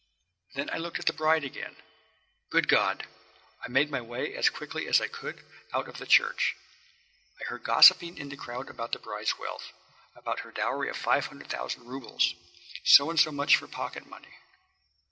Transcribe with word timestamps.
Then 0.55 0.71
I 0.71 0.77
looked 0.79 0.97
at 0.97 1.05
the 1.05 1.13
bride 1.13 1.43
again. 1.43 1.75
Good 2.49 2.67
God! 2.67 3.05
I 3.63 3.67
made 3.67 3.91
my 3.91 4.01
way, 4.01 4.33
as 4.35 4.49
quickly 4.49 4.87
as 4.87 4.99
I 4.99 5.07
could, 5.07 5.45
out 5.73 5.87
of 5.87 5.99
the 5.99 6.07
church. 6.07 6.55
I 7.39 7.43
heard 7.43 7.61
gossiping 7.63 8.17
in 8.17 8.29
the 8.29 8.35
crowd 8.35 8.67
about 8.67 8.93
the 8.93 8.97
bride's 8.97 9.37
wealth 9.37 9.71
about 10.15 10.39
her 10.39 10.51
dowry 10.51 10.89
of 10.89 10.97
five 10.97 11.27
hundred 11.27 11.49
thousand 11.51 11.85
rubles 11.85 12.33
so 12.83 13.11
and 13.11 13.19
so 13.19 13.31
much 13.31 13.55
for 13.55 13.67
pocket 13.67 14.07
money. 14.07 14.37